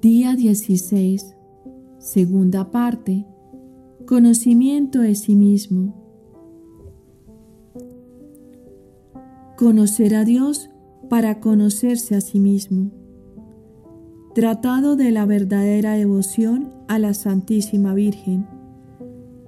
Día 0.00 0.36
16. 0.36 1.34
Segunda 1.98 2.70
parte. 2.70 3.26
Conocimiento 4.06 5.00
de 5.00 5.16
sí 5.16 5.34
mismo. 5.34 5.92
Conocer 9.56 10.14
a 10.14 10.24
Dios 10.24 10.70
para 11.08 11.40
conocerse 11.40 12.14
a 12.14 12.20
sí 12.20 12.38
mismo. 12.38 12.92
Tratado 14.36 14.94
de 14.94 15.10
la 15.10 15.26
verdadera 15.26 15.94
devoción 15.94 16.70
a 16.86 17.00
la 17.00 17.12
Santísima 17.12 17.92
Virgen. 17.92 18.46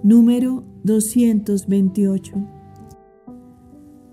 Número 0.02 0.64
228. 0.82 2.32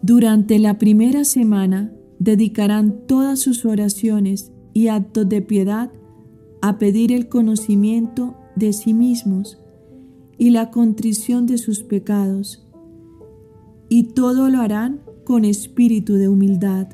Durante 0.04 0.60
la 0.60 0.78
primera 0.78 1.24
semana 1.24 1.92
dedicarán 2.20 3.08
todas 3.08 3.40
sus 3.40 3.66
oraciones 3.66 4.52
y 4.74 4.90
actos 4.90 5.28
de 5.28 5.42
piedad 5.42 5.90
pedir 6.78 7.12
el 7.12 7.30
conocimiento 7.30 8.36
de 8.56 8.74
sí 8.74 8.94
mismos 8.94 9.58
y 10.38 10.52
la 10.52 10.72
contrición 10.72 11.46
de 11.46 11.58
sus 11.58 11.84
pecados, 11.84 12.68
y 13.90 14.04
todo 14.14 14.50
lo 14.50 14.60
harán 14.60 15.02
con 15.24 15.46
espíritu 15.46 16.14
de 16.14 16.30
humildad. 16.30 16.88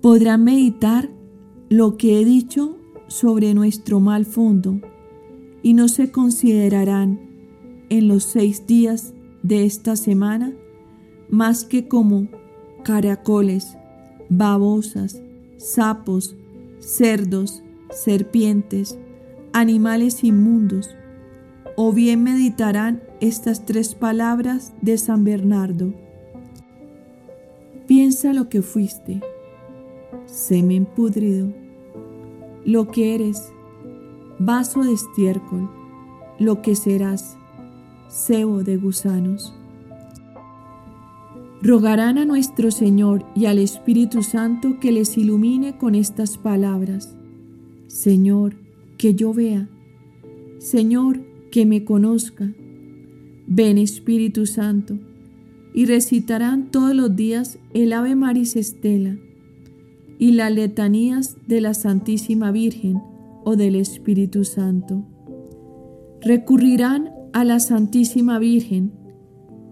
Podrán 0.00 0.44
meditar 0.44 1.10
lo 1.68 1.96
que 1.96 2.20
he 2.20 2.24
dicho 2.24 2.76
sobre 3.08 3.54
nuestro 3.54 4.00
mal 4.00 4.24
fondo 4.24 4.80
y 5.62 5.74
no 5.74 5.88
se 5.88 6.10
considerarán 6.10 7.20
en 7.88 8.08
los 8.08 8.24
seis 8.24 8.66
días 8.66 9.14
de 9.42 9.64
esta 9.64 9.96
semana 9.96 10.52
más 11.28 11.64
que 11.64 11.88
como 11.88 12.28
caracoles, 12.84 13.76
babosas, 14.28 15.22
sapos, 15.56 16.36
cerdos, 16.78 17.62
serpientes, 17.92 18.98
animales 19.52 20.24
inmundos, 20.24 20.90
o 21.76 21.92
bien 21.92 22.22
meditarán 22.22 23.02
estas 23.20 23.64
tres 23.64 23.94
palabras 23.94 24.72
de 24.80 24.98
San 24.98 25.24
Bernardo. 25.24 25.92
Piensa 27.86 28.32
lo 28.32 28.48
que 28.48 28.62
fuiste, 28.62 29.20
semen 30.26 30.86
pudrido, 30.86 31.52
lo 32.64 32.88
que 32.88 33.14
eres, 33.14 33.52
vaso 34.38 34.82
de 34.82 34.92
estiércol, 34.92 35.70
lo 36.38 36.62
que 36.62 36.74
serás, 36.74 37.36
cebo 38.08 38.62
de 38.62 38.76
gusanos. 38.76 39.54
Rogarán 41.62 42.18
a 42.18 42.24
nuestro 42.24 42.72
Señor 42.72 43.24
y 43.36 43.46
al 43.46 43.58
Espíritu 43.58 44.22
Santo 44.22 44.80
que 44.80 44.90
les 44.90 45.16
ilumine 45.16 45.78
con 45.78 45.94
estas 45.94 46.36
palabras 46.36 47.14
Señor, 47.92 48.54
que 48.96 49.14
yo 49.14 49.34
vea. 49.34 49.68
Señor, 50.58 51.20
que 51.50 51.66
me 51.66 51.84
conozca. 51.84 52.50
Ven 53.46 53.76
Espíritu 53.76 54.46
Santo, 54.46 54.98
y 55.74 55.84
recitarán 55.84 56.70
todos 56.70 56.94
los 56.94 57.14
días 57.14 57.58
el 57.74 57.92
Ave 57.92 58.16
Maris 58.16 58.56
Estela 58.56 59.18
y 60.18 60.32
las 60.32 60.50
letanías 60.52 61.36
de 61.46 61.60
la 61.60 61.74
Santísima 61.74 62.50
Virgen 62.50 63.02
o 63.44 63.56
del 63.56 63.76
Espíritu 63.76 64.44
Santo. 64.46 65.04
Recurrirán 66.22 67.10
a 67.34 67.44
la 67.44 67.60
Santísima 67.60 68.38
Virgen 68.38 68.92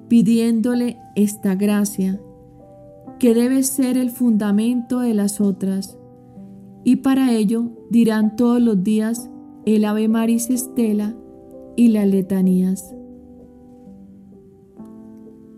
pidiéndole 0.08 0.98
esta 1.16 1.54
gracia, 1.54 2.20
que 3.18 3.32
debe 3.32 3.62
ser 3.62 3.96
el 3.96 4.10
fundamento 4.10 5.00
de 5.00 5.14
las 5.14 5.40
otras 5.40 5.99
y 6.84 6.96
para 6.96 7.32
ello 7.32 7.70
dirán 7.90 8.36
todos 8.36 8.60
los 8.60 8.82
días 8.82 9.30
el 9.66 9.84
Ave 9.84 10.08
Maris 10.08 10.50
Estela 10.50 11.14
y 11.76 11.88
las 11.88 12.06
letanías. 12.06 12.94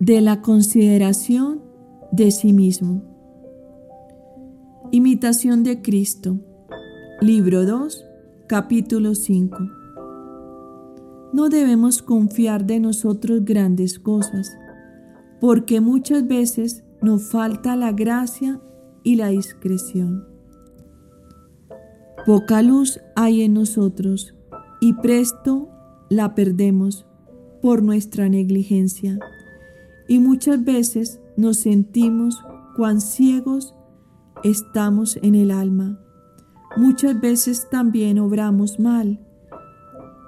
De 0.01 0.21
la 0.21 0.43
consideración 0.43 1.63
de 2.11 2.31
sí 2.31 2.53
mismo. 2.53 3.03
Imitación 4.91 5.63
de 5.63 5.81
Cristo. 5.81 6.39
Libro 7.21 7.65
2, 7.65 8.05
capítulo 8.49 9.15
5. 9.15 9.57
No 11.33 11.49
debemos 11.49 12.03
confiar 12.03 12.67
de 12.67 12.81
nosotros 12.81 13.45
grandes 13.45 13.99
cosas, 13.99 14.51
porque 15.41 15.81
muchas 15.81 16.27
veces 16.27 16.85
nos 17.01 17.31
falta 17.31 17.77
la 17.77 17.93
gracia 17.93 18.61
y 19.03 19.17
la 19.17 19.29
discreción. 19.29 20.32
Poca 22.25 22.63
luz 22.63 23.01
hay 23.17 23.43
en 23.43 23.55
nosotros 23.55 24.37
y 24.81 24.93
presto 24.93 25.69
la 26.09 26.37
perdemos 26.37 27.05
por 27.61 27.83
nuestra 27.83 28.29
negligencia. 28.29 29.19
Y 30.07 30.21
muchas 30.21 30.63
veces 30.65 31.21
nos 31.37 31.57
sentimos 31.57 32.41
cuán 32.77 33.01
ciegos 33.01 33.75
estamos 34.45 35.17
en 35.23 35.35
el 35.35 35.51
alma. 35.51 35.99
Muchas 36.77 37.21
veces 37.21 37.69
también 37.71 38.21
obramos 38.21 38.79
mal 38.79 39.19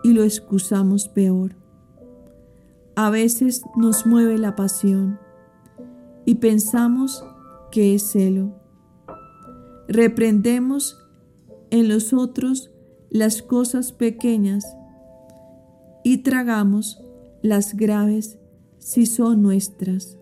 y 0.03 0.15
lo 0.15 0.25
excusamos 0.25 1.06
peor. 1.06 1.55
A 2.97 3.09
veces 3.11 3.62
nos 3.76 4.05
mueve 4.05 4.38
la 4.38 4.56
pasión 4.56 5.21
y 6.25 6.37
pensamos 6.37 7.25
que 7.71 7.94
es 7.94 8.03
celo. 8.11 8.53
Reprendemos 9.87 11.03
en 11.75 11.89
los 11.89 12.12
otros 12.12 12.71
las 13.11 13.43
cosas 13.43 13.91
pequeñas 13.91 14.65
y 16.05 16.19
tragamos 16.19 17.03
las 17.43 17.75
graves 17.75 18.39
si 18.79 19.07
son 19.07 19.43
nuestras. 19.43 20.17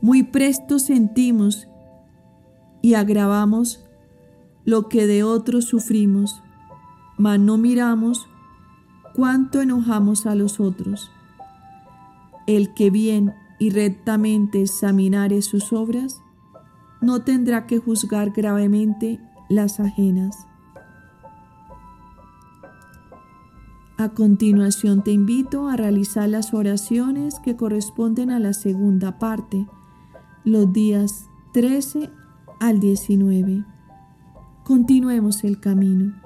Muy 0.00 0.22
presto 0.22 0.78
sentimos 0.78 1.66
y 2.80 2.94
agravamos 2.94 3.84
lo 4.64 4.88
que 4.88 5.08
de 5.08 5.24
otros 5.24 5.64
sufrimos, 5.64 6.40
mas 7.18 7.40
no 7.40 7.58
miramos 7.58 8.24
cuánto 9.16 9.62
enojamos 9.62 10.26
a 10.26 10.36
los 10.36 10.60
otros. 10.60 11.10
El 12.46 12.72
que 12.72 12.90
bien 12.90 13.34
y 13.58 13.70
rectamente 13.70 14.62
examinare 14.62 15.42
sus 15.42 15.72
obras, 15.72 16.20
no 17.00 17.22
tendrá 17.22 17.66
que 17.66 17.78
juzgar 17.78 18.30
gravemente 18.30 19.18
las 19.48 19.80
ajenas. 19.80 20.46
A 23.96 24.08
continuación 24.08 25.04
te 25.04 25.12
invito 25.12 25.68
a 25.68 25.76
realizar 25.76 26.28
las 26.28 26.52
oraciones 26.52 27.38
que 27.38 27.54
corresponden 27.54 28.30
a 28.30 28.40
la 28.40 28.52
segunda 28.52 29.18
parte, 29.18 29.66
los 30.44 30.72
días 30.72 31.28
13 31.52 32.10
al 32.58 32.80
19. 32.80 33.64
Continuemos 34.64 35.44
el 35.44 35.60
camino. 35.60 36.23